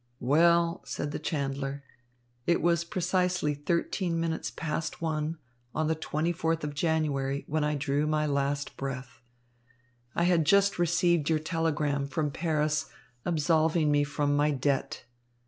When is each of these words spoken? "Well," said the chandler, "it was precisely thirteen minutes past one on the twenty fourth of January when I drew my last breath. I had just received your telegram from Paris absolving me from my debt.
"Well," 0.19 0.81
said 0.83 1.11
the 1.11 1.19
chandler, 1.19 1.83
"it 2.47 2.59
was 2.63 2.83
precisely 2.83 3.53
thirteen 3.53 4.19
minutes 4.19 4.49
past 4.49 4.99
one 4.99 5.37
on 5.75 5.85
the 5.85 5.93
twenty 5.93 6.31
fourth 6.31 6.63
of 6.63 6.73
January 6.73 7.43
when 7.45 7.63
I 7.63 7.75
drew 7.75 8.07
my 8.07 8.25
last 8.25 8.75
breath. 8.77 9.21
I 10.15 10.23
had 10.23 10.43
just 10.43 10.79
received 10.79 11.29
your 11.29 11.37
telegram 11.37 12.07
from 12.07 12.31
Paris 12.31 12.87
absolving 13.25 13.91
me 13.91 14.03
from 14.03 14.35
my 14.35 14.49
debt. 14.49 15.05